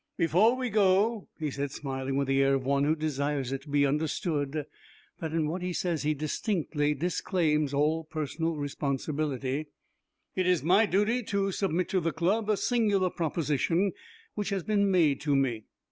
"Before 0.17 0.55
we 0.55 0.71
go," 0.71 1.27
he 1.37 1.51
said, 1.51 1.69
smiling 1.69 2.15
with 2.17 2.27
the 2.27 2.41
air 2.41 2.55
of 2.55 2.65
one 2.65 2.85
who 2.85 2.95
desires 2.95 3.51
it 3.51 3.61
to 3.61 3.69
be 3.69 3.85
understood 3.85 4.65
that 5.19 5.31
in 5.31 5.47
what 5.47 5.61
he 5.61 5.73
says 5.73 6.01
he 6.01 6.15
distinctly 6.15 6.95
disclaims 6.95 7.71
all 7.71 8.03
personal 8.05 8.55
responsibility, 8.55 9.67
"it 10.35 10.47
is 10.47 10.63
my 10.63 10.87
duty 10.87 11.21
to 11.25 11.51
submit 11.51 11.87
to 11.89 11.99
the 11.99 12.11
Club 12.11 12.49
a 12.49 12.57
singular 12.57 13.11
proposition 13.11 13.91
which 14.33 14.49
has 14.49 14.63
been 14.63 14.89
made 14.89 15.21
to 15.21 15.35
me. 15.35 15.65